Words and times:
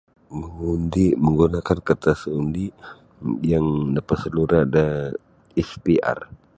Uundi' 0.61 1.13
manggunakan 1.23 1.79
kartas 1.87 2.19
undi' 2.39 2.73
yang 3.51 3.67
napasalura' 3.93 4.63
da 4.73 4.85
SPR. 5.67 6.17